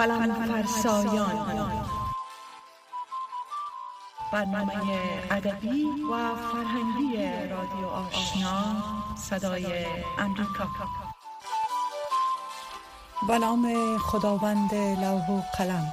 [0.00, 1.76] قلم فرسایان.
[4.32, 4.72] برنامه
[5.30, 7.16] ادبی و فرهنگی
[7.50, 8.62] رادیو آشنا
[9.16, 9.86] صدای
[10.18, 10.68] امریکا.
[13.28, 15.92] به نام خداوند لوح و قلم.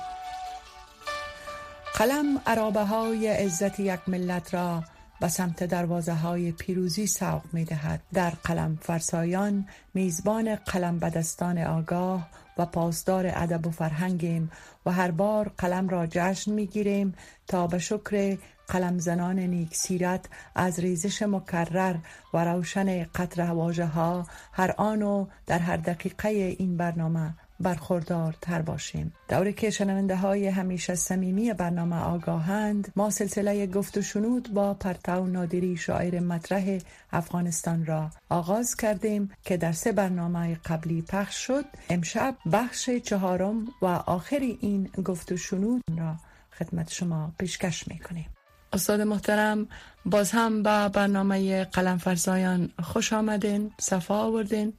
[1.98, 4.84] قلم عرابه های عزت یک ملت را
[5.20, 8.02] به سمت دروازه های پیروزی سوق می دهد.
[8.14, 12.28] در قلم فرسایان میزبان قلم بدستان آگاه
[12.58, 14.52] و پاسدار ادب و فرهنگیم
[14.86, 17.16] و هر بار قلم را جشن می گیریم
[17.48, 20.26] تا به شکر قلم زنان نیک سیرت
[20.56, 21.96] از ریزش مکرر
[22.34, 29.14] و روشن قطر واژه ها هر آنو در هر دقیقه این برنامه برخوردار تر باشیم.
[29.30, 35.26] دوره که شنونده های همیشه صمیمی برنامه آگاهند ما سلسله گفت و شنود با پرتو
[35.26, 36.78] نادری شاعر مطرح
[37.12, 41.66] افغانستان را آغاز کردیم که در سه برنامه قبلی پخش شد.
[41.90, 46.16] امشب بخش چهارم و آخری این گفت و شنود را
[46.60, 48.26] خدمت شما پیشکش می‌کنیم.
[48.74, 49.68] استاد محترم
[50.06, 54.74] باز هم به برنامه قلم فرزایان خوش آمدین صفا آوردین.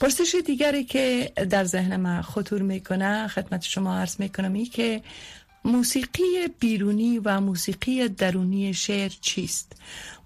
[0.00, 5.02] پرسش دیگری که در ذهن من خطور می‌کنه خدمت شما عرض می‌کنم ای که
[5.64, 9.72] موسیقی بیرونی و موسیقی درونی شعر چیست؟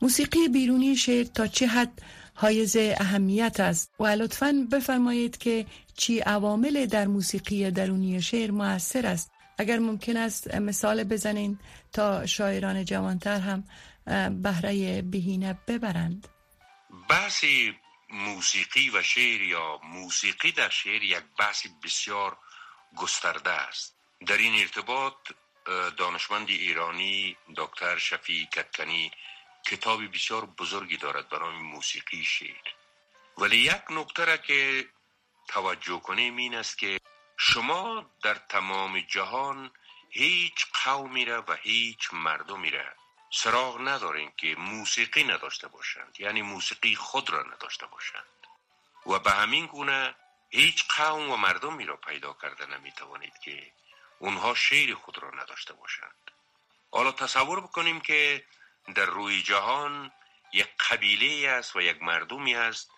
[0.02, 2.02] موسیقی بیرونی شعر تا چه حد
[2.34, 9.30] حایز اهمیت است؟ و لطفا بفرمایید که چی عوامل در موسیقی درونی شعر موثر است؟
[9.58, 11.58] اگر ممکن است مثال بزنین
[11.92, 13.64] تا شاعران جوانتر هم
[14.42, 16.28] بهره بهینه ببرند.
[17.10, 17.72] بحثی
[18.11, 22.39] موسیقی و شعر یا موسیقی در شعر یک بحث بسیار
[22.97, 23.97] گسترده است.
[24.27, 25.14] در این ارتباط
[25.97, 29.11] دانشمند ایرانی دکتر شفی کتکنی
[29.66, 32.69] کتابی بسیار بزرگی دارد برای موسیقی شعر.
[33.38, 34.88] ولی یک نکته را که
[35.48, 37.00] توجه کنیم این است که
[37.37, 39.71] شما در تمام جهان
[40.10, 43.00] هیچ قومی را و هیچ مردمی را
[43.30, 48.24] سراغ ندارین که موسیقی نداشته باشند یعنی موسیقی خود را نداشته باشند.
[49.06, 50.14] و به همین گونه
[50.50, 53.72] هیچ قوم و مردمی را پیدا کرده نمی توانید که
[54.18, 56.30] اونها شعر خود را نداشته باشند.
[56.91, 58.44] حالا تصور بکنیم که
[58.94, 60.12] در روی جهان
[60.52, 62.91] یک قبیله است و یک مردمی است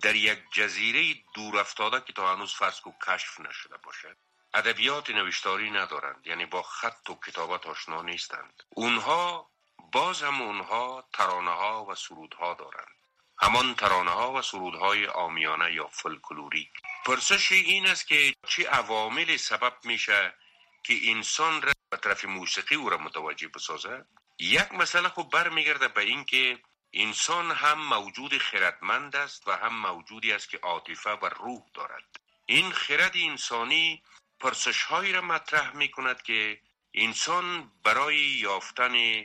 [0.00, 4.16] در یک جزیره دور افتاده که تا هنوز فرض کو کشف نشده باشد.
[4.54, 8.62] ادبیات نوشتاری ندارند یعنی با خط و کتابت آشنا نیستند.
[8.68, 9.49] اونها
[9.92, 11.94] باز هم اونها ترانه ها و
[12.38, 12.96] ها دارند.
[13.38, 14.40] همان ترانه ها و
[14.76, 16.70] های آمیانه یا فلکلوریک
[17.06, 20.34] پرسش این است که چه عوامل سبب میشه
[20.82, 24.04] که انسان را به طرف موسیقی او را متوجه بسازه؟
[24.38, 26.58] یک مسئله خوب برمیگرده به اینکه
[26.92, 32.20] انسان هم موجود خردمند است و هم موجودی است که عاطفه و روح دارد.
[32.46, 34.02] این خرد انسانی
[34.40, 36.60] پرسش هایی را مطرح می کند که
[36.94, 39.24] انسان برای یافتن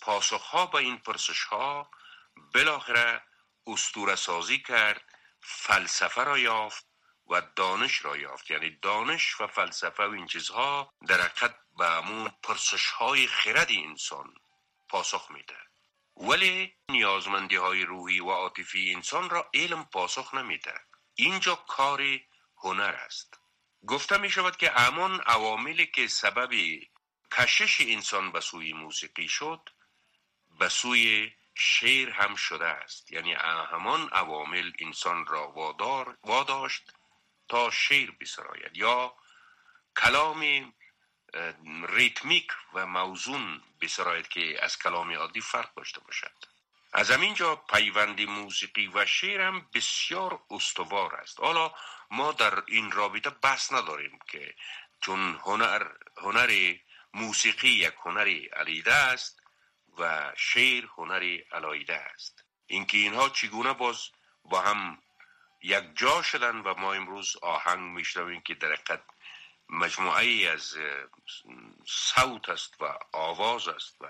[0.00, 1.90] پاسخها به این پرسش ها
[2.54, 3.22] بالاخره
[3.66, 5.02] استوره سازی کرد
[5.40, 6.86] فلسفه را یافت
[7.30, 8.50] و دانش را یافت.
[8.50, 14.34] یعنی دانش و فلسفه و این چیزها در حقیقت به امون پرسش های خرد انسان
[14.88, 15.56] پاسخ میده.
[16.16, 20.74] ولی نیازمندی های روحی و عاطفی انسان را علم پاسخ نمیده.
[21.14, 22.02] اینجا کار
[22.56, 23.40] هنر است.
[23.86, 26.50] گفته می شود که همان عواملی که سبب
[27.32, 29.68] کشش انسان به سوی موسیقی شد
[30.60, 33.12] به سوی شعر هم شده است.
[33.12, 33.32] یعنی
[33.72, 36.92] همان عوامل انسان را وادار واداشت
[37.48, 39.14] تا شعر بسراید یا
[39.96, 40.72] کلام
[41.88, 46.32] ریتمیک و موزون بسراید که از کلام عادی فرق داشته باشد.
[46.92, 51.40] از همینجا پیوند موسیقی و شعر هم بسیار استوار است.
[51.40, 51.74] حالا
[52.10, 54.54] ما در این رابطه بحث نداریم که
[55.00, 56.74] چون هنر هنر
[57.14, 59.39] موسیقی یک هنر علیده است
[59.98, 62.44] و شعر هنری علایده است.
[62.66, 64.10] اینکه اینها چگونه باز
[64.44, 65.02] با هم
[65.62, 69.02] یک جا شدن و ما امروز آهنگ میشنویم که در حقیقت
[69.68, 70.76] مجموعه از
[71.86, 74.06] صوت است و آواز است و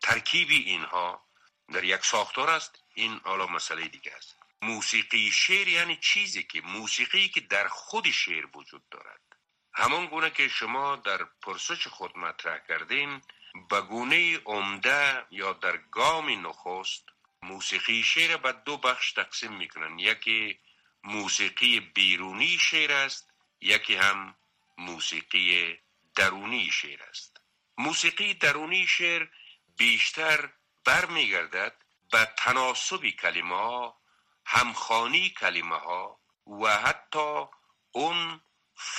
[0.00, 1.24] ترکیبی اینها
[1.72, 2.82] در یک ساختار است.
[2.94, 4.36] این حالا مسئله دیگه است.
[4.62, 9.20] موسیقی شعر یعنی چیزی که موسیقی که در خود شعر وجود دارد.
[9.74, 13.22] همان گونه که شما در پرسش خود مطرح کردین
[13.70, 17.04] به گونه عمده یا در گام نخست
[17.42, 19.98] موسیقی شعر به دو بخش تقسیم می‌کنن.
[19.98, 20.58] یکی
[21.04, 23.30] موسیقی بیرونی شعر است
[23.60, 24.34] یکی هم
[24.78, 25.78] موسیقی
[26.14, 27.40] درونی شعر است.
[27.78, 29.26] موسیقی درونی شعر
[29.76, 30.48] بیشتر
[30.84, 31.74] برمیگردد
[32.10, 34.00] به تناسب کلمه ها
[34.46, 36.20] همخانی کلمه ها
[36.62, 37.44] و حتی
[37.92, 38.40] اون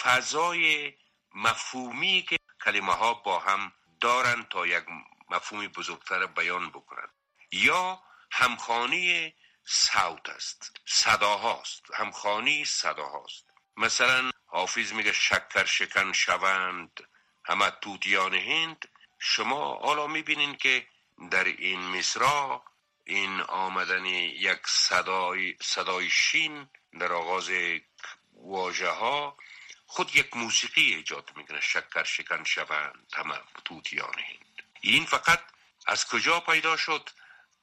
[0.04, 0.94] فضای
[1.36, 3.74] مفهومی که کلمه ها با هم
[4.06, 4.86] دارند تا یک
[5.30, 7.10] مفهوم بزرگتر بیان بکنند
[7.52, 9.34] یا همخانی
[9.66, 13.46] صوت است صداهاست همخانی صداهاست.
[13.78, 17.00] مثلا حافظ میگه شکر شکن شوند
[17.46, 18.90] همه توتیان هند.
[19.19, 20.88] شما حالا می‌بینین که
[21.31, 22.63] در این مصرا
[23.04, 26.69] این آمدن یک صدای, صدای شین
[27.00, 27.50] در آغاز
[28.34, 29.38] واژه ها
[29.96, 34.64] خود یک موسیقی ایجاد می‌کنه شکر شکن شوند همه توتیان هند.
[34.82, 35.44] این فقط
[35.88, 37.10] از کجا پیدا شد؟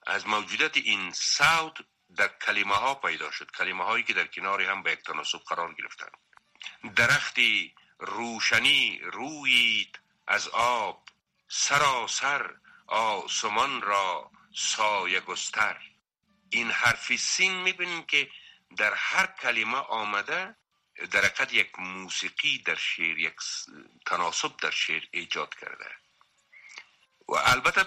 [0.06, 1.75] از موجودیت این صوت
[2.17, 3.50] در کلمه ها پیدا شد.
[3.50, 6.08] کلمه هایی که در کنار هم به یک تناسب قرار گرفتن
[6.96, 11.08] درختی روشنی رویید از آب
[11.49, 12.50] سراسر
[12.87, 15.81] آسمان را سایه گستر.
[16.50, 18.31] این حرفی سین می‌بینیم که
[18.76, 20.56] در هر کلمه آمده
[21.10, 23.34] در یک موسیقی در شعر یک
[24.06, 25.90] تناسب در شعر ایجاد کرده.
[27.28, 27.87] و البته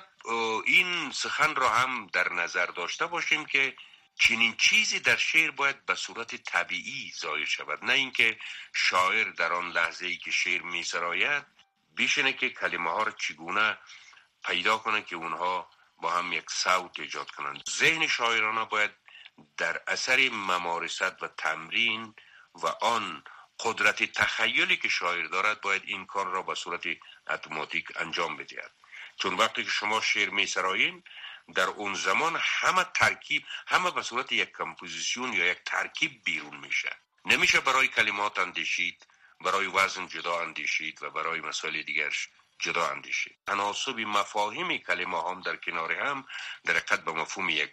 [0.65, 3.75] این سخن را هم در نظر داشته باشیم که
[4.19, 7.85] چنین چیزی در شعر باید به صورت طبیعی ظاهر شود.
[7.85, 8.39] نه اینکه
[8.73, 11.45] شاعر در آن لحظه ای که شعر می سراید
[11.95, 13.77] بیشنه که کلمه ها را چگونه
[14.45, 17.63] پیدا کنه که اونها با هم یک صوت ایجاد کنند.
[17.69, 18.91] ذهن شاعرانه باید
[19.57, 22.13] در اثر ممارست و تمرین
[22.63, 23.23] و آن
[23.59, 26.83] قدرت تخیلی که شاعر دارد باید این کار را به صورت
[27.27, 28.71] اتوماتیک انجام بدهد.
[29.17, 30.47] چون وقتی که شما شعر می
[31.55, 36.95] در اون زمان همه ترکیب همه به صورت یک کمپوزیسیون یا یک ترکیب بیرون میشه.
[37.25, 39.07] نمیشه برای کلمات اندیشید
[39.41, 42.29] برای وزن جدا اندیشید و برای مسائل دیگرش
[42.59, 43.37] جدا اندیشید.
[43.47, 46.25] تناسب مفاهیم کلمه هم در کنار هم
[46.63, 47.71] در قد به مفهوم یک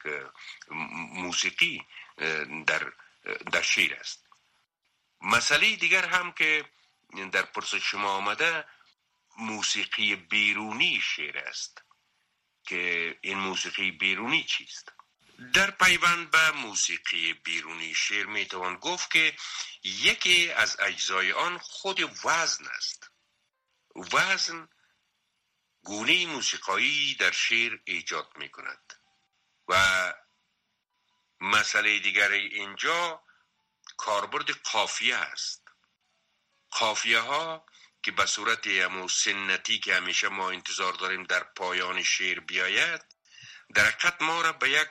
[1.14, 1.86] موسیقی
[2.66, 2.92] در
[3.52, 4.21] در شعر است.
[5.22, 6.64] مسئله دیگر هم که
[7.32, 8.64] در پرسش شما آمده
[9.38, 11.82] موسیقی بیرونی شعر است
[12.64, 14.92] که این موسیقی بیرونی چیست؟
[15.52, 19.36] در پیوند به موسیقی بیرونی شعر می توان گفت که
[19.84, 23.10] یکی از اجزای آن خود وزن است.
[23.94, 24.68] وزن
[25.84, 29.00] گونه موسیقایی در شعر ایجاد می کند
[29.68, 30.14] و
[31.40, 33.22] مسئله دیگر اینجا
[34.02, 35.62] کاربرد قافیه است
[36.70, 37.66] قافیه ها
[38.02, 43.04] که به صورت امو سنتی که همیشه ما انتظار داریم در پایان شعر بیاید
[43.74, 44.88] در حقیقت ما را به یک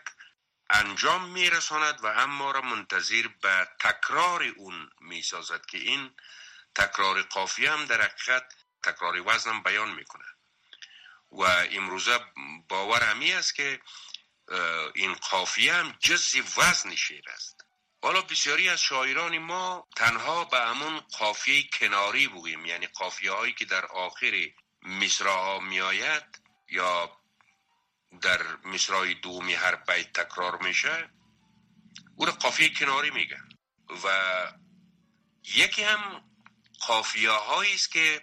[0.70, 6.16] انجام میرساند و هم ما را منتظر به تکرار اون می‌سازد که این
[6.76, 8.54] تکرار قافیه هم در حقیقت
[8.84, 10.26] تکرار وزن بیان می‌کنه
[11.32, 11.42] و
[11.72, 12.20] امروزه
[12.68, 13.82] باور همی است که
[14.96, 17.61] این قافیه هم جز وزن شعر است.
[18.04, 23.66] حالا بسیاری از شاعران ما تنها به همون قافیه کناری بگوییم یعنی قافیه هایی که
[23.66, 24.50] در آخر
[24.84, 27.22] مصرع می آید یا
[28.22, 31.10] در مصرع دومی هر بیت تکرار میشه
[32.16, 33.50] او را قافیه کناری میگن.
[34.04, 34.08] و
[35.44, 36.24] یکی هم
[36.88, 38.22] قافیه هایی است که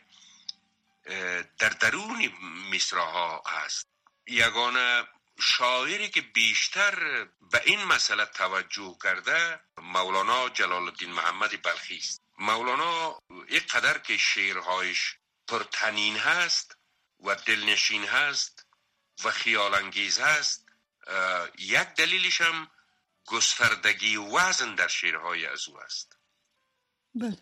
[1.58, 2.32] در درون
[2.72, 3.86] مصرع ها هست.
[4.26, 5.04] یگانه
[5.40, 12.22] شاعری که بیشتر به این مسئله توجه کرده مولانا جلال الدین محمد بلخی است.
[12.38, 15.16] مولانا یک قدر که شعرهایش
[15.48, 16.76] پرتنین هست
[17.20, 18.66] و دلنشین هست
[19.24, 20.66] و خیال انگیز هست
[21.58, 22.70] یک دلیلش هم
[23.26, 26.16] گستردگی وزن در شعرهای از او است.
[27.14, 27.38] بله.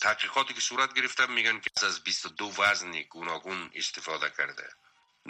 [0.00, 4.68] تحقیقاتی که صورت گرفتم میگن که از 22 وزن گوناگون استفاده کرده.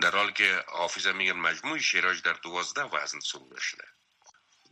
[0.01, 3.85] در حال که حافظه میگن مجموع شعراش در دوازده وزن سروده شده.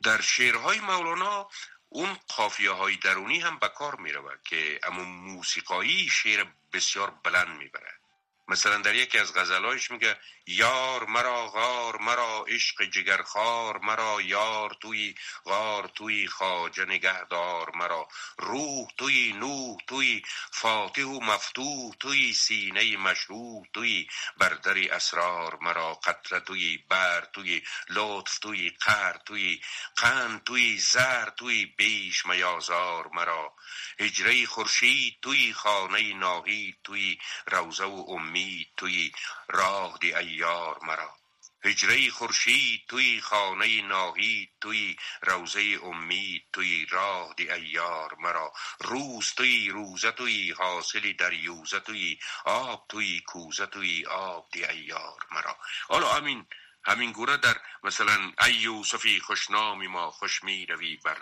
[0.02, 1.48] در شعرهای مولانا
[1.88, 4.12] اون قافیه های درونی هم به کار می
[4.44, 8.03] که اما موسیقایی شعر بسیار بلند می‌بره
[8.48, 15.14] مثلا در یکی از غزلایش میگه یار مرا غار مرا عشق جگرخوار مرا یار توی
[15.44, 18.08] غار توی خواجه نگهدار مرا
[18.38, 26.40] روح توی نوح توی فاتح و مفتوح توی سینه مشروع توی بردری اسرار مرا قطره
[26.40, 29.60] توی بر توی لطف توی قهر توی
[29.96, 33.54] قند توی زر توی بیش میازار مرا
[34.00, 38.33] هجره خورشید توی خانه ناهید توی روزه و امید
[38.76, 39.12] توی
[39.48, 41.16] راه دی ایار مرا.
[41.64, 48.52] هجره خورشید توی خانه ناهید توی روزه امید توی راه دی ایار مرا.
[48.80, 55.56] روز توی روزه توی حاصلی یوزه توی آب توی کوزه توی آب دی ایار مرا.
[55.88, 56.46] حالا همین
[56.84, 61.16] همین گوره در مثلا ای یوسفی خوشنامی ما خوش می روی بر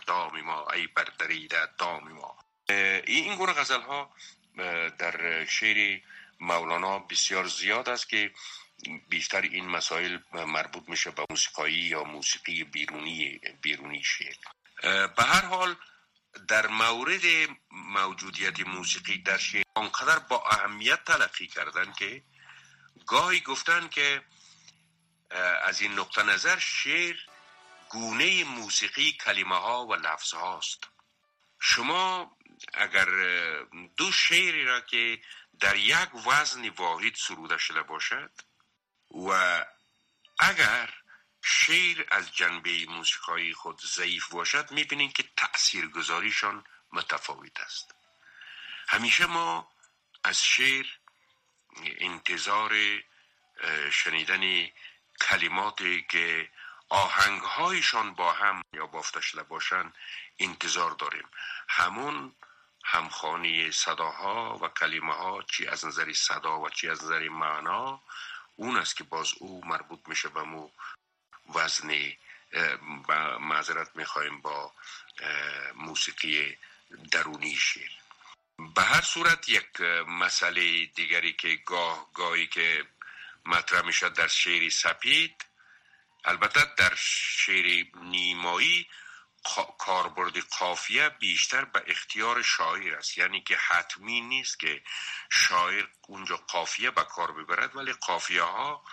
[0.44, 2.38] ما ای بردریده دامی ما.
[3.06, 4.14] این گونه غزل ها
[4.98, 6.00] در شعر
[6.42, 8.32] مولانا بسیار زیاد است که
[9.08, 14.36] بیشتر این مسائل مربوط میشه به موسیقایی یا موسیقی بیرونی بیرونی شعر.
[15.06, 15.76] به هر حال
[16.48, 17.22] در مورد
[17.70, 22.22] موجودیت موسیقی در شعر آنقدر با اهمیت تلقی کردن که
[23.06, 24.22] گاهی گفتن که
[25.64, 27.16] از این نقطه نظر شعر
[27.88, 30.80] گونه موسیقی کلمه ها و لفظ هاست
[31.60, 32.36] شما
[32.74, 33.08] اگر
[33.96, 35.18] دو شعری را که
[35.60, 38.30] در یک وزن واحد سروده شده باشد
[39.28, 39.64] و
[40.38, 40.94] اگر
[41.44, 47.94] شعر از جنبه موسیقایی خود ضعیف باشد می‌بینید که تأثیرگذاریشان متفاوت است.
[48.88, 49.72] همیشه ما
[50.24, 50.86] از شعر
[51.98, 52.72] انتظار
[53.92, 54.68] شنیدن
[55.20, 56.50] کلماتی که
[56.88, 59.94] آهنگهایشان با هم یا بافته شده باشند
[60.38, 61.28] انتظار داریم.
[61.68, 62.36] همون
[62.84, 68.02] همخانی صداها و کلمه ها چی از نظر صدا و چی از نظر معنا
[68.56, 70.70] اون است که باز او مربوط میشه به مو
[71.54, 72.12] وزن
[73.40, 74.72] معذرت می‌خوایم با
[75.74, 76.56] موسیقی
[77.10, 77.90] درونی شیر
[78.74, 82.86] به هر صورت یک مسئله دیگری که گاه گاهی که
[83.46, 85.44] مطرح می‌شد در شعری سپید
[86.24, 88.86] البته در شعر نیمایی
[89.78, 93.18] کاربرد قافیه بیشتر به اختیار شاعر است.
[93.18, 94.82] یعنی که حتمی نیست که
[95.30, 98.84] شاعر اونجا قافیه به کار ببرد ولی قافیه ها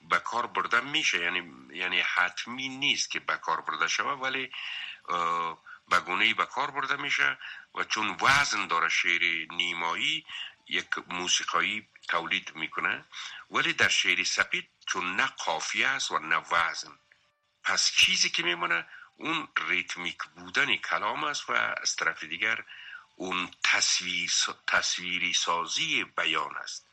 [0.00, 1.18] به کار برده میشه.
[1.18, 4.52] یعنی یعنی حتمی نیست که به کار برده شود ولی
[5.88, 7.38] به گونه به کار برده میشه
[7.74, 10.26] و چون وزن داره شعر نیمایی
[10.68, 13.04] یک موسیقایی تولید می‌کنه
[13.50, 16.98] ولی در شعر سپید چون نه قافیه است و نه وزن.
[17.62, 18.86] پس چیزی که میمونه
[19.16, 22.64] اون ریتمیک بودن کلام است و از طرف دیگر
[23.16, 24.30] اون تصویر
[24.66, 26.86] تصویری سازی بیان است.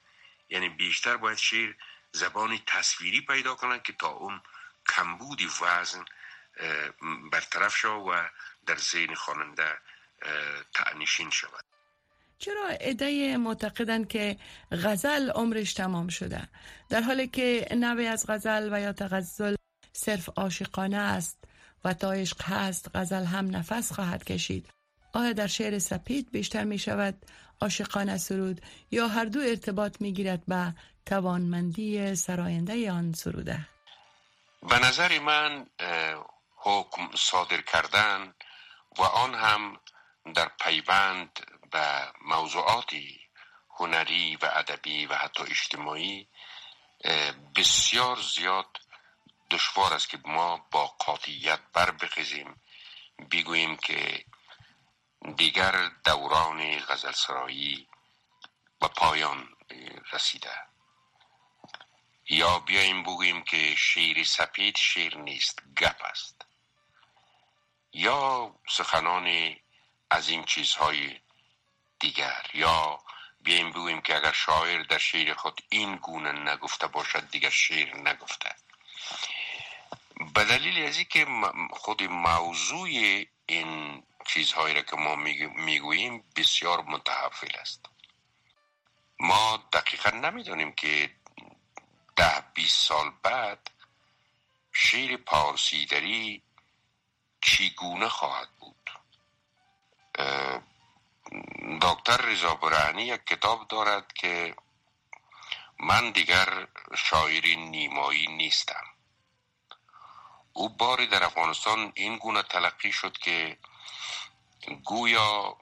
[0.49, 1.73] یعنی بیشتر باید شعر
[2.11, 4.41] زبانی تصویری پیدا کنند که تا اون
[4.87, 6.05] کمبودی وزن
[7.31, 8.29] برطرف شود و
[8.65, 9.77] در ذهن خواننده
[10.73, 11.63] تعنیشین شود.
[12.39, 14.37] چرا عده معتقدند که
[14.71, 16.49] غزل عمرش تمام شده؟
[16.89, 19.55] در حالی که نوی از غزل و یا تغزل
[19.93, 21.43] صرف عاشقانه است.
[21.83, 24.69] و تا عشق هست غزل هم نفس خواهد کشید.
[25.13, 27.25] آیا در شعر سپید بیشتر می شود
[27.61, 28.61] عاشقانه سرود
[28.91, 30.73] یا هر دو ارتباط می گیرد به
[31.05, 33.67] توانمندی سراینده آن سروده.
[34.69, 35.65] به نظر من
[36.55, 38.33] حکم صادر کردن
[38.99, 39.79] و آن هم
[40.35, 41.39] در پیوند
[41.71, 43.19] به موضوعاتی
[43.69, 46.27] هنری و ادبی و حتی اجتماعی
[47.55, 48.77] بسیار زیاد
[49.53, 52.61] دشوار است که ما با قاطعیت بر بخیزیم.
[53.31, 54.25] بگوییم که
[55.37, 57.87] دیگر دوران غزل سرایی
[58.79, 59.49] به پایان
[60.11, 60.55] رسیده.
[62.29, 66.45] یا بیایم بگوییم که شیر سپید شیر نیست گپ است.
[67.93, 69.55] یا سخنان
[70.09, 71.19] از این چیزهای
[71.99, 72.49] دیگر.
[72.53, 73.03] یا
[73.41, 78.62] بیایم بگوییم که اگر شاعر در شعر خود این گونه نگفته باشد دیگر شعر نگفته.
[80.23, 81.27] به دلیل از که
[81.71, 82.87] خود موضوع
[83.45, 85.15] این چیزهایی را که ما
[85.55, 87.85] می‌گوییم بسیار متحفل است.
[89.19, 91.15] ما دقیقا نمی‌دانیم که
[92.15, 93.71] ده بیست سال بعد
[94.73, 96.43] شعر پارسیدری
[97.41, 98.89] چیگونه خواهد بود؟
[101.81, 104.55] دکتر رضا برهنی یک کتاب دارد که
[105.79, 108.92] من دیگر شاعری نیمایی نیستم.
[110.53, 113.57] او باری در افغانستان این گونه تلقی شد که
[114.83, 115.57] گویا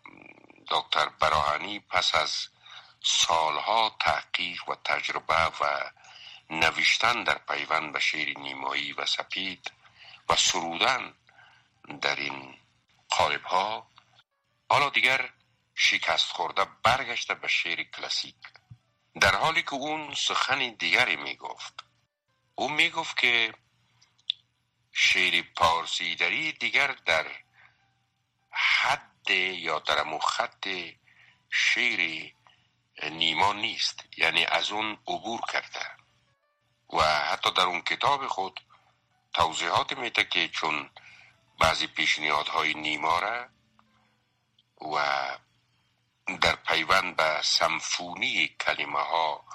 [0.67, 2.47] دکتر براهنی پس از
[3.03, 5.91] سالها تحقیق و تجربه و
[6.49, 9.71] نوشتن در پیوند به شعر نیمایی و سپید
[10.29, 11.13] و سرودن
[12.01, 12.57] در این
[13.09, 13.87] قالب ها
[14.69, 15.29] حالا دیگر
[15.75, 18.35] شکست خورده برگشته به شعر کلاسیک.
[19.21, 21.83] در حالی که اون سخن دیگری می گفت
[22.55, 23.53] او می گفت که
[24.91, 27.25] شعر پارسیدری دیگر در
[28.51, 30.67] حد یا در خط
[31.49, 32.31] شعر
[33.03, 36.01] نیما نیست یعنی از اون عبور کرده.
[36.93, 38.59] و حتی در اون کتاب خود
[39.33, 40.89] توضیحات میده که چون
[41.59, 43.19] بعضی پیشنیادهای نیما
[44.95, 45.27] و
[46.41, 49.45] در پیوند به سمفونی کلمه ها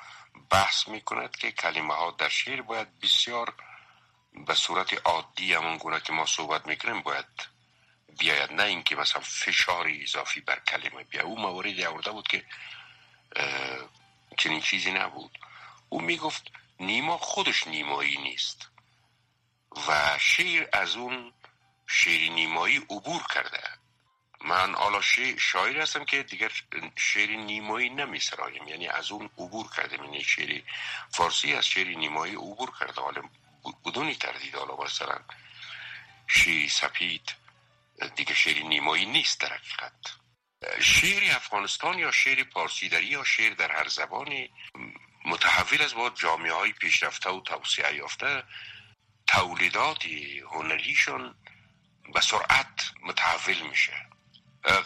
[0.51, 3.55] بحث می کند که کلمه ها در شعر باید بسیار
[4.37, 7.27] به صورت عادی همون گونه که ما صحبت می‌کنیم باید
[8.19, 12.45] بیاید نه اینکه مثلا فشار اضافی بر کلمه بیا او موردی آورده بود که
[14.39, 15.39] چنین چیزی نبود.
[15.89, 18.69] او می‌گفت نیما خودش نیمایی نیست
[19.89, 21.33] و شیر از اون
[21.87, 23.63] شیر نیمایی عبور کرده.
[24.41, 25.01] من حالا
[25.39, 26.53] شاعر هستم که دیگر
[26.97, 30.63] شعر نیمایی نمی سرایم یعنی از اون عبور کرده یعنی شعر
[31.13, 33.01] فارسی از شعر نیمایی عبور کرده.
[33.01, 33.23] حالا
[33.85, 35.19] بدونی تردید حالا مثلا
[36.27, 37.35] شعر سپید
[38.17, 40.17] دیگه شعر نیمایی نیست در حقیقت.
[40.81, 44.51] شعر افغانستان یا شعر پارسیدری یا شعر در هر زبانی
[45.25, 48.43] متحول از با جامعه های پیشرفته و توسعه یافته
[49.27, 50.05] تولیدات
[50.53, 51.35] هنریشون
[52.15, 54.07] به سرعت متحول میشه.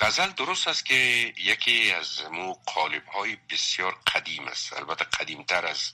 [0.00, 0.94] غزل درست است که
[1.38, 4.72] یکی از مو قالب های بسیار قدیم است.
[4.72, 5.92] البته قدیمتر از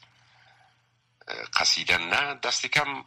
[1.29, 3.05] قصیده نه دست کم.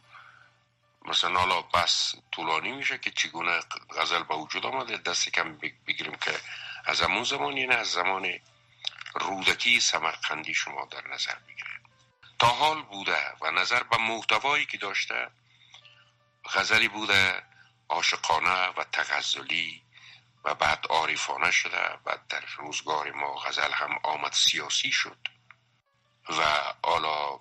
[1.04, 3.60] مثلا حالا بس طولانی میشه که چگونه
[3.96, 4.96] غزل به وجود آمده.
[4.96, 6.40] دست کم بگیریم که
[6.84, 8.38] از همون زمان یعنی از زمان
[9.14, 11.80] رودکی سمرقندی شما در نظر بگیریم
[12.38, 15.30] تا حال بوده و نظر به محتوایی که داشته
[16.54, 17.42] غزلی بوده
[17.88, 19.82] عاشقانه و تغزلی
[20.44, 25.18] و بعد عارفانه شده و در روزگار ما غزل هم آمد سیاسی شد.
[26.28, 26.42] و
[26.84, 27.38] حالا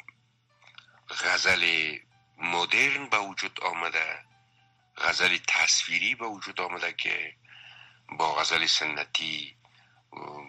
[1.10, 1.96] غزل
[2.38, 4.26] مدرن به وجود آمده
[4.98, 7.36] غزل تصویری به وجود آمده که
[8.10, 9.56] با غزل سنتی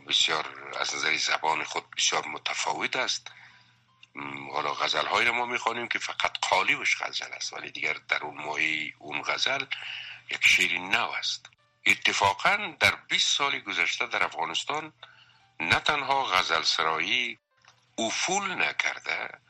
[0.09, 3.27] بسیار از نظر زبان خود بسیار متفاوت است.
[4.53, 8.45] حالا غزل های رو ما می‌خوانیم که فقط قالیبش غزل است ولی دیگر در اون
[8.45, 9.65] مایه اون غزل
[10.31, 11.51] یک شعر نو است.
[11.87, 14.93] اتفاقا در 20 سال گذشته در افغانستان
[15.61, 17.39] نه تنها غزل سرایی
[17.99, 19.41] افول نکرده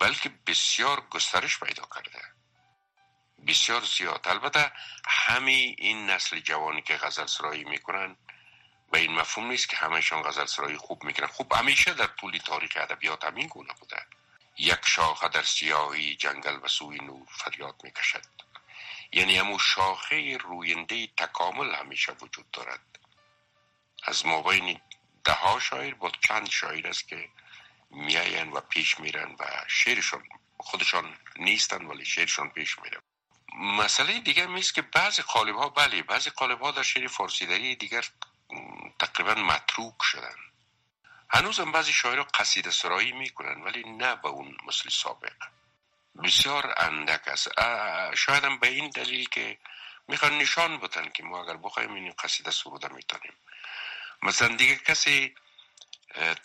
[0.00, 2.22] بلکه بسیار گسترش پیدا کرده.
[3.46, 4.28] بسیار زیاد.
[4.28, 4.72] البته
[5.08, 8.16] همه این نسل جوانی که غزل سرایی می‌کنن
[8.90, 11.26] به این مفهوم نیست که همهشان غزل سرایی خوب می‌کنن.
[11.26, 14.06] خوب همیشه در طول تاریخ ادبیات همین گونه بوده.
[14.58, 18.24] یک شاخه در سیاهی جنگل و سوی نور فریاد می‌کشد.
[19.12, 22.80] یعنی همون شاخه روینده تکامل همیشه وجود دارد.
[24.02, 24.80] از مابین
[25.24, 27.28] ده ها شاعر با چند شاعر است که
[27.90, 30.22] میاین و پیش میرن و شعرشون
[30.58, 33.00] خودشان نیستن ولی شعرشون پیش میرن
[33.54, 38.04] مسئله دیگر میست که بعضی قالب ها بله بعضی قالب ها در شعر فارسی دیگر
[38.98, 40.36] تقریبا متروک شدن.
[41.30, 45.32] هنوز هم بعضی شاعر قصیده سرایی می‌کنن ولی نه به اون مثل سابق.
[46.24, 47.48] بسیار اندک است.
[48.14, 49.58] شاید هم به این دلیل که
[50.08, 53.32] می‌خوان نشان بتن که ما اگر بخوایم این قصیده سروده می‌تونیم.
[54.22, 55.34] مثلا دیگه کسی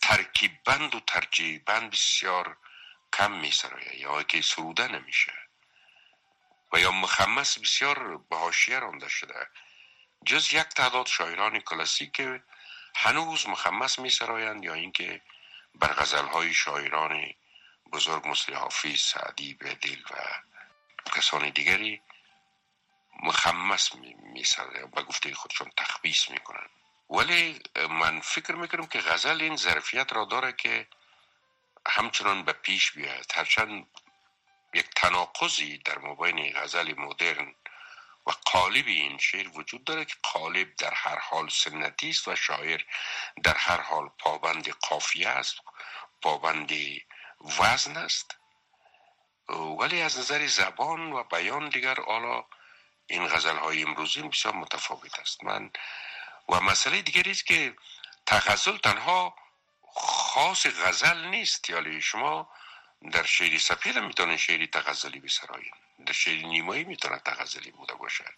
[0.02, 2.58] ترکیب بند و ترجیب بند بسیار
[3.14, 5.34] کم میسرایه یا که سروده نمیشه.
[6.74, 9.48] و یا مخمس بسیار به حاشیه رانده شده.
[10.26, 12.44] جز یک تعداد شاعران کلاسیک که
[12.96, 15.22] هنوز مخمس میسرایند یا اینکه
[15.76, 17.34] بر غزل های شاعران
[17.92, 20.16] بزرگ مثل حافظ سعدی دل و
[21.16, 22.02] کسان دیگری
[23.24, 23.96] مخمس
[24.34, 26.70] می‌سازه به گفته خودشون تخبیس می‌کنن
[27.12, 30.88] ولی من فکر می‌کنم که غزل این ظرفیت را داره که
[31.88, 33.32] همچنان به پیش بیاید.
[33.36, 33.88] هرچند
[34.74, 37.56] یک تناقضی در مبین غزل مدرن
[38.28, 42.82] و قالب این شعر وجود داره که قالب در هر حال سنتی است و شاعر
[43.44, 45.56] در هر حال پابند قافیه است
[46.22, 46.72] پابند
[47.60, 48.38] وزن است.
[49.80, 52.46] ولی از نظر زبان و بیان دیگر حالا
[53.08, 55.44] این غزل های امروزی بسیار متفاوت است.
[55.44, 55.72] من
[56.52, 57.76] و مسئله دیگری است که
[58.26, 59.36] تغزل تنها
[59.96, 61.70] خاص غزل نیست.
[61.70, 62.50] یعنی شما
[63.12, 65.74] در شعری سپید می‌تونه شعری تغزلی بسرایید
[66.06, 68.34] در شعری نیمایی می‌تونه تغزلی بوده باشد.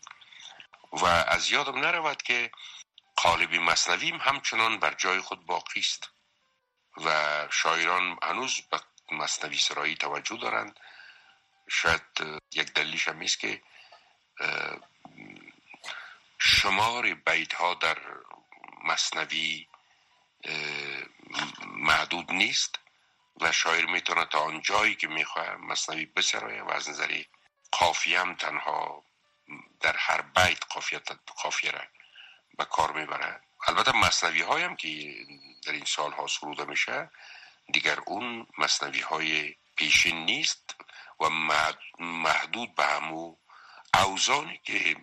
[0.91, 2.52] و از یادم نرود که
[3.15, 6.10] قالب مصنویم همچنان بر جای خود باقی است
[6.97, 8.80] و شاعران هنوز به
[9.12, 10.80] مصنوی سرایی توجه دارند.
[11.69, 12.02] شاید
[12.52, 13.62] یک دلیلش هم که
[16.45, 17.97] شمار بیت ها در
[18.84, 19.67] مصنوی
[21.67, 22.79] محدود نیست
[23.41, 27.23] و شاعر می‌تونه تا آن جایی که می‌خواه مصنوی بسرایه و از نظر
[27.71, 29.03] قافیه هم تنها
[29.79, 30.60] در هر بیت
[31.43, 31.82] قافیه را
[32.58, 35.15] به کار می‌بره البته مصنوی هایم که
[35.65, 37.12] در این سال ها سروده میشه
[37.73, 40.75] دیگر اون مصنوی های پیشین نیست
[41.19, 41.29] و
[41.99, 43.36] محدود به همو
[43.93, 44.95] اوزانی که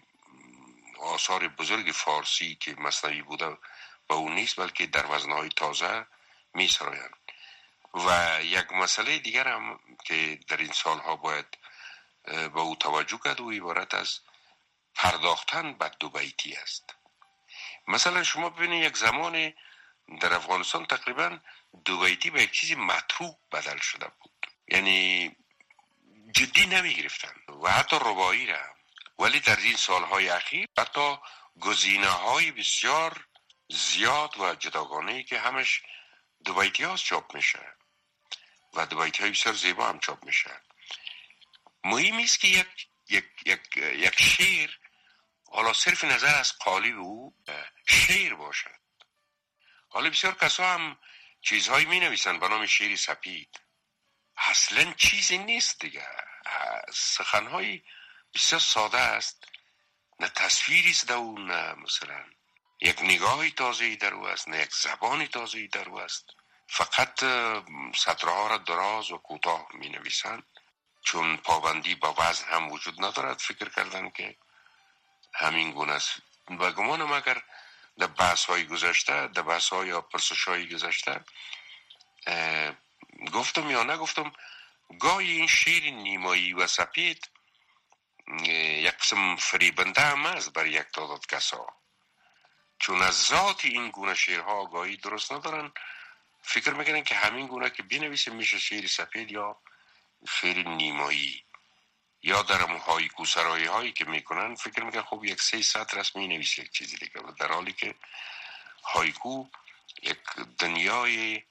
[1.01, 3.59] آثار بزرگ فارسی که مصنوی بوده
[4.09, 6.07] به اون نیست بلکه در وزنهای تازه
[6.55, 7.17] می سرایند
[7.95, 11.47] و یک مسئله دیگر هم که در این سالها باید
[12.25, 14.21] به او توجه کرد و عبارت از
[14.95, 16.95] پرداختن به دو بیتی است.
[17.89, 19.53] مثلا شما ببینید یک زمان
[20.21, 21.39] در افغانستان تقریبا
[21.85, 24.47] دو بیتی به یک چیزی متروک بدل شده بود.
[24.69, 25.37] یعنی
[26.33, 28.80] جدی نمی گرفتن و حتی ربایی را
[29.21, 31.17] ولی در این سالهای اخیر حتی
[31.61, 33.27] گزینه های بسیار
[33.69, 35.83] زیاد و جداگانه که همش
[36.45, 37.77] دو بیتی هاست چاپ میشه
[38.75, 40.51] و دو بیتی های بسیار زیبا هم چاپ میشه.
[41.85, 44.71] مهم است که یک, یک, یک, یک شعر
[45.53, 47.37] حالا صرف نظر از قالی او
[47.89, 48.81] شعر باشد.
[49.89, 50.99] حالا بسیار کسا هم
[51.43, 53.61] چیزهایی می نویسن به نام شعری سپید.
[54.37, 56.07] اصلا چیزی نیست دیگه.
[56.95, 57.85] سخنهایی
[58.35, 59.45] بسیار ساده است.
[60.21, 62.25] نه تصویری است او نه مثلا
[62.81, 66.25] یک نگاهی تازه در او است نه یک زبانی تازه در او است.
[66.69, 67.21] فقط
[67.97, 70.43] سطرها را دراز و کوتاه می نویسند
[71.03, 74.37] چون پابندی با وزن هم وجود ندارد فکر کردن که
[75.35, 76.23] همین گونه است.
[76.59, 77.43] و گمانم اگر
[77.99, 81.25] در بحث های گذشته در بحث های یا پرسش های گذشته
[83.33, 84.33] گفتم یا نگفتم
[85.01, 87.29] گاهی این شیر نیمایی و سپید
[89.39, 91.67] فریبنده هم است بر یک تعداد کسا
[92.79, 95.73] چون از ذات این گونه شیرها گاهی درست ندارن
[96.43, 99.57] فکر می‌کنن که همین گونه که بینویسه میشه شیر سپید یا
[100.29, 101.45] شیر نیمایی
[102.23, 106.59] یا در هایکو سرایی هایی که می‌کنن فکر می‌کنن خب یک سه ساعت رسمی نویس
[106.59, 107.95] یک چیزی دیگه در حالی که
[108.83, 109.47] هایکو
[110.03, 110.19] یک
[110.59, 111.43] دنیای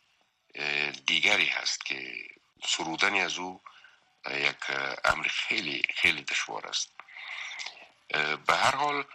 [1.05, 2.27] دیگری هست که
[2.65, 3.61] سرودن از او
[4.27, 4.71] یک
[5.05, 6.89] امر خیلی خیلی دشوار است.
[8.47, 9.05] به هر حال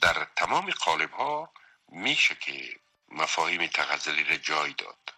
[0.00, 1.52] در تمام قالب ها
[1.88, 5.14] میشه که مفاهیم تغزلی را جای داد.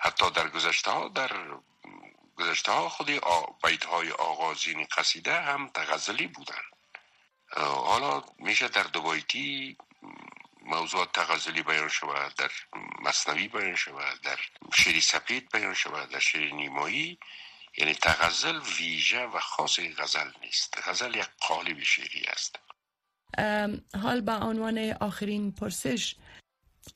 [0.00, 1.30] حتی در گذشته ها در
[2.36, 3.20] گذشته ها خودی
[3.64, 6.62] بیت های آغازین قصیده هم تغزلی بودن.
[7.56, 9.76] حالا میشه در دوبایتی
[10.62, 12.50] موضوعات تغزلی بیان شود در
[13.00, 14.38] مصنوی بیان شود در
[14.74, 17.18] شعری سپید بیان شود در شعر نیمایی.
[17.78, 20.74] یعنی تغزل ویژه و خاص غزل نیست.
[20.84, 22.56] غزل یک قالب شعری است.
[24.02, 26.14] حال به عنوان آخرین پرسش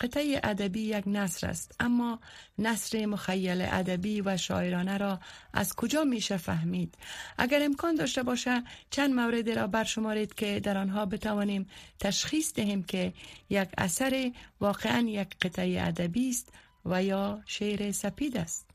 [0.00, 1.74] قطعه ادبی یک نصر است.
[1.80, 2.20] اما
[2.58, 5.20] نصر مخیل ادبی و شاعرانه را
[5.52, 6.98] از کجا میشه فهمید؟
[7.38, 13.12] اگر امکان داشته باشه چند مورد را برشمارید که در آنها بتوانیم تشخیص دهیم که
[13.50, 16.52] یک اثر واقعا یک قطعه ادبی است
[16.84, 18.71] و یا شعر سپید است.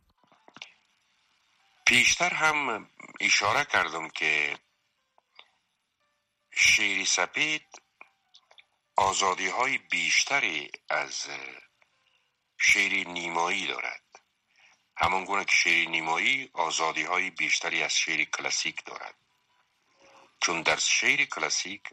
[1.88, 4.60] پیشتر هم اشاره کردم که
[6.52, 7.82] شعر سپید
[8.96, 11.28] آزادی های بیشتری از
[12.58, 14.04] شعر نیمایی دارد.
[14.98, 19.16] همان گونه که شعر نیمایی آزادی های بیشتری از شعر کلاسیک دارد.
[20.42, 21.90] چون در شعر کلاسیک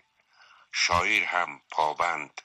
[0.73, 2.41] شاعر هم پابند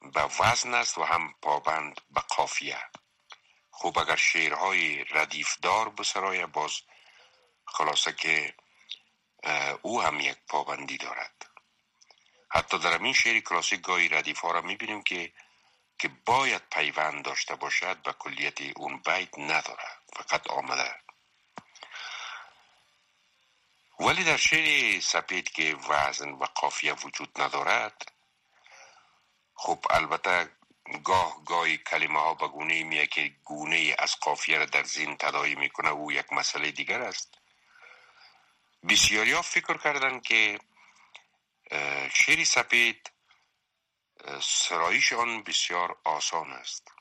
[0.00, 2.80] به وزن است و هم پابند به قافیه.
[3.78, 6.82] خوب اگر شعرهای ردیفدار بسرای باز
[7.66, 8.54] خلاصه که
[9.82, 11.46] او هم یک پابندی دارد.
[12.48, 15.32] حتی در این شعر کلاسیک گاهی ردیف ها را می‌بینیم که
[15.98, 20.94] که باید پیوند داشته باشد به کلیت اون بیت نداره فقط آمده.
[24.00, 28.12] ولی در شعر سپید که وزن و قافیه وجود ندارد
[29.54, 30.55] خب البته
[31.04, 35.54] گاه گاهی کلمه ها به گونه میه که گونه از قافیه را در زین تدایی
[35.54, 37.34] می‌کنه او یک مسئله دیگر است.
[38.88, 40.58] بسیاری ها فکر کردن که
[42.12, 43.10] شعر سپید
[44.42, 46.92] سرایش آن بسیار آسان است.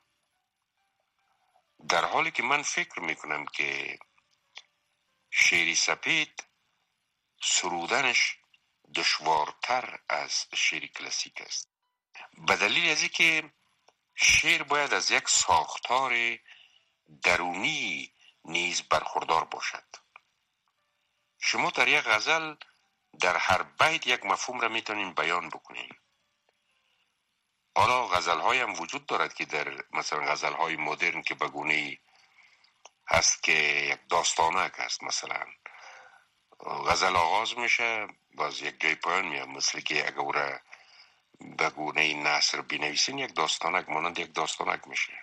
[1.90, 4.00] در حالی که من فکر می‌کنم که
[5.32, 6.44] شعر سپید
[7.42, 8.38] سرودنش
[8.96, 11.70] دشوارتر از شعر کلاسیک است.
[12.48, 13.52] به دلیل از که
[14.16, 16.38] شعر باید از یک ساختار
[17.24, 18.12] درونی
[18.46, 19.84] نیز برخوردار باشد.
[21.40, 22.56] شما در یک غزل
[23.20, 25.90] در هر بیت یک مفهوم را می‌تونین بیان بکنین.
[27.76, 31.98] حالا غزل های هم وجود دارد که در مثلا غزل های مدرن که بگونه
[33.08, 33.52] هست که
[33.92, 35.46] یک داستانک هست مثلا.
[36.66, 40.20] غزل آغاز میشه باز یک جای پایان میاد مثل که اگه
[41.40, 45.14] را بگونه نصر بینویسین یک داستانک مانند یک داستانک میشه.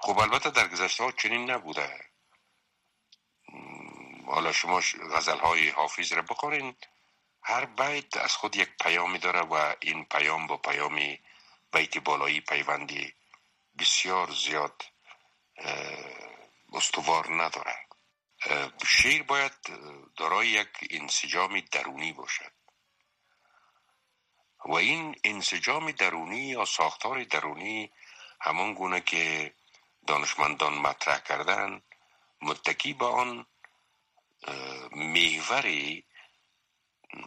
[0.00, 2.00] خب البته در گذشته ها چنین نبوده.
[4.26, 4.80] حالا شما
[5.14, 6.76] غزل های حافظ را بخورین
[7.42, 11.18] هر بیت از خود یک پیامی داره و این پیام با پیام
[11.72, 13.14] بیت بالایی پیوندی
[13.78, 14.82] بسیار زیاد
[16.72, 17.76] استوار نداره.
[18.86, 19.52] شعر باید
[20.16, 22.52] دارای یک انسجام درونی باشد.
[24.68, 27.92] و این انسجام درونی یا ساختار درونی
[28.40, 29.54] همان گونه که
[30.06, 31.82] دانشمندان مطرح کردن
[32.42, 33.46] متکی به آن
[34.92, 35.66] محور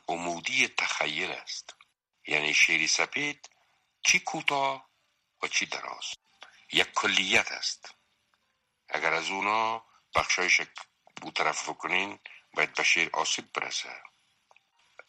[0.07, 1.75] عمودی تخیل است.
[2.27, 3.49] یعنی شعری سپید
[4.03, 4.89] چی کوتاه
[5.43, 6.13] و چی دراز.
[6.73, 7.95] یک کلیت است.
[8.89, 10.61] اگر از اونا بخشایش
[11.21, 12.19] بو طرف بکنین
[12.53, 14.01] باید به شعر آسیب برسه.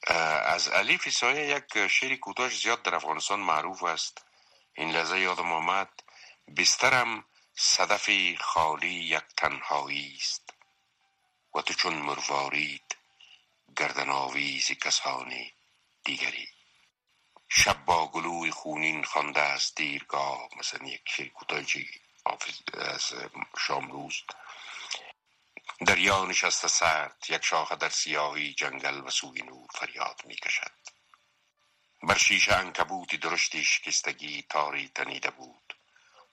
[0.06, 4.24] از علی فیسایه یک شعری کوتاش زیاد در افغانستان معروف است.
[4.74, 5.90] این لحظه یادم آمد
[6.56, 8.10] بسترم صدف
[8.40, 10.54] خالی یک تنهایی است.
[11.54, 12.96] و تو چون مروارید
[13.76, 15.52] گردن آویز کسانی
[16.04, 16.48] دیگری.
[17.48, 21.90] شب با گلوی خونین خوانده است دیرگاه مثلا یک شعر کوتاهی
[22.78, 23.12] از
[23.58, 24.22] شامروز
[25.86, 30.72] دریا نشسته سرد یک شاخه در سیاهی جنگل و سوی نور فریاد می کشد
[32.02, 35.76] بر شیشه انکبوتی درشتی شکستگی تاری تنیده بود.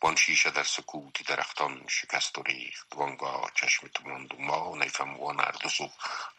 [0.02, 2.88] وان شیشه در سکوتی درختان شکست و ریخت.
[2.96, 5.90] وانگاه چشم تو ماند و ما نیفم وان اردوس و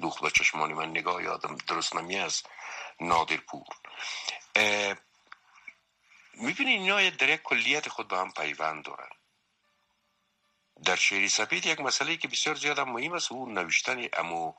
[0.00, 1.56] دوخ به چشمانی من نگاه یادم.
[1.56, 2.42] درست نمی از
[3.00, 3.66] نادر پور.
[6.34, 9.08] می‌بینی اینا در یک کلیت خود به هم پیوند دارن.
[10.84, 14.54] در شعری سپید یک مسئله که بسیار زیاد مهم است او نوشتن امو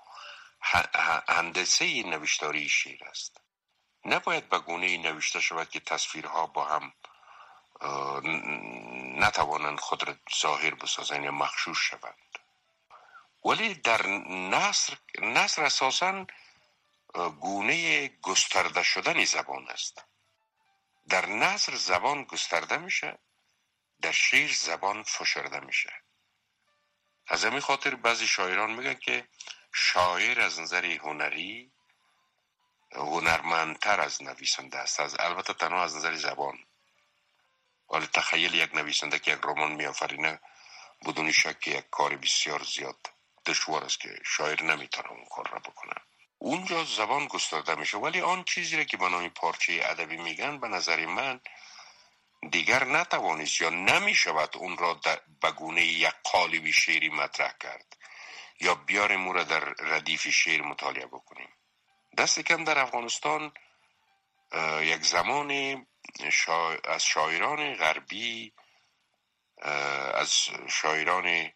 [1.28, 3.42] هندسه نوشتاری شعر است.
[4.06, 6.94] نباید به گونه نوشته شود که تصویرها با هم
[9.20, 12.40] نتوانند خود را ظاهر بسازند یا مخشوش شوند.
[13.46, 16.26] ولی در نصر نصر اساسا
[17.40, 20.04] گونه گسترده شدن زبان است.
[21.10, 23.18] در نصر زبان گسترده میشه
[24.02, 25.94] در شعر زبان فشرده میشه.
[27.30, 29.28] از همین خاطر بعضی شاعران میگن که
[29.74, 31.72] شاعر از نظر هنری
[32.92, 35.00] هنرمندتر از نویسنده است.
[35.00, 36.58] از البته تنها از نظر زبان.
[37.90, 40.40] ولی تخیل یک نویسنده که یک رمان میآفرینه
[41.06, 43.10] بدون شک یک کار بسیار زیاد
[43.46, 45.94] دشوار است که شاعر نمی‌تونه اون کار را بکنه.
[46.38, 47.98] اونجا زبان گسترده میشه.
[47.98, 51.40] ولی آن چیزی را که به نام پارچه ادبی میگن به نظر من
[52.52, 55.02] دیگر نتوانست یا نمی شود اون را
[55.42, 57.98] به گونه یک قالب شعری مطرح کرد
[58.60, 61.50] یا بیاریم او را در ردیف شعر مطالعه بکنیم.
[62.18, 63.52] دست کم در افغانستان
[64.82, 65.52] یک زمان
[66.84, 68.54] از شاعران غربی
[70.14, 70.34] از
[70.70, 71.52] شاعران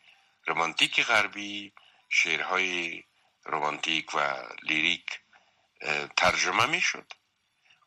[0.45, 1.73] رومانتیک غربی
[2.09, 3.03] شعرهای
[3.43, 5.19] رومانتیک و لیریک
[6.17, 7.13] ترجمه می شد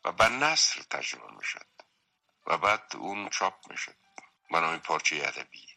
[0.05, 1.76] و به نصر ترجمه می شد
[2.47, 3.95] و بعد اون چاپ می شد
[4.51, 5.67] به نام پارچه ادبی.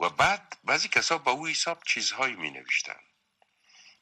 [0.00, 3.00] و بعد بعضی کسا با او حساب چیزهایی می نوشتن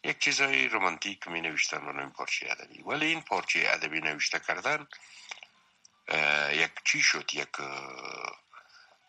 [0.04, 2.82] یک چیزهای رومانتیک می نوشتن به نام پارچه ادبی.
[2.82, 4.88] ولی این پارچه ادبی نوشته کردن
[6.52, 7.48] یک چی شد؟ یک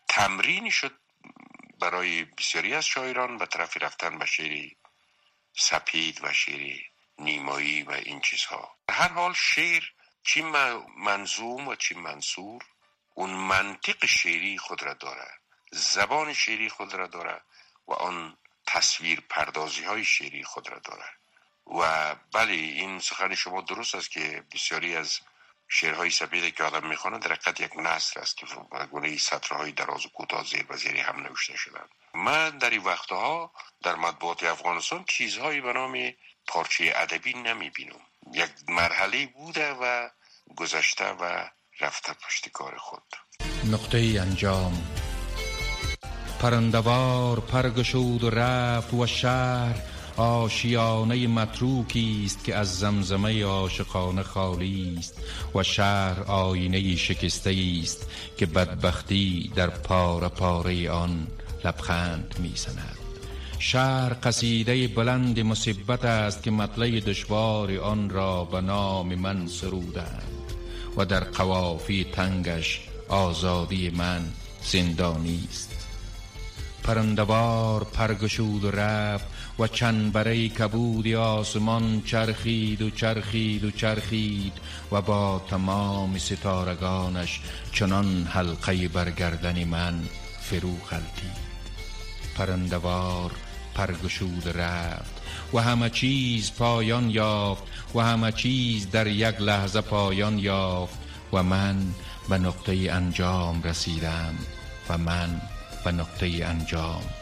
[0.08, 0.98] تمرینی شد
[1.80, 3.38] برای بسیاری از شاعران.
[3.38, 4.70] به طرف رفتن به شعر
[5.56, 6.80] سپید و شعر
[7.18, 8.76] نیمایی و این چیزها.
[8.90, 9.84] هر حال شعر
[10.24, 10.42] چی
[10.96, 12.62] منظوم و چی منصور؟
[13.14, 15.30] اون منطق شعری خود را داره
[15.72, 17.40] زبان شعری خود را داره
[17.88, 21.10] و آن تصویر پردازی های شعری خود را داره.
[21.66, 25.20] و بله این سخن شما درست است که بسیاری از
[25.68, 28.46] شعرهای سپیده که آدم می‌خونه در حقیقت یک نصر است که
[28.90, 31.88] گونه سطرهای دراز و کوتاه زیر و زیر هم نوشته شدن.
[32.14, 36.12] من در این وقتها در مطبوعات افغانستان چیزهایی به نام
[36.46, 38.00] پارچه ادبی نمی‌بینم.
[38.32, 40.08] یک مرحله بوده و
[40.56, 41.44] گذشته و
[41.80, 43.02] رفته پشت کار خود.
[43.72, 44.82] نقطه انجام.
[46.40, 49.74] پرندوار پرگشود و رفت و شهر
[50.16, 55.14] آشیانه متروکی است که از زمزمه عاشقانه خالی است
[55.54, 61.26] و شهر آینه شکسته است که بدبختی در پاره پاره آن
[61.64, 63.03] لبخند می‌زند.
[63.66, 70.52] شهر قصیده بلند مصیبت است که مطلع دشوار آن را به نام من سرودند
[70.96, 74.22] و در قوافی تنگش آزادی من
[74.62, 75.86] زندانی است.
[76.82, 79.26] پرندوار پرگشود و رفت
[79.58, 84.52] و چند برای کبودی آسمان چرخید و چرخید و چرخید
[84.92, 87.40] و با تمام ستارگانش
[87.72, 89.94] چنان حلقه برگردن من
[90.40, 91.44] فرو خلتید
[92.36, 93.30] پرندوار
[93.74, 95.22] پرگشود رفت
[95.54, 97.62] و همه چیز پایان یافت
[97.94, 100.98] و همه چیز در یک لحظه پایان یافت
[101.32, 101.76] و من
[102.28, 104.34] به نقطه انجام رسیدم
[104.88, 105.40] و من
[105.84, 107.04] به نقطه انجام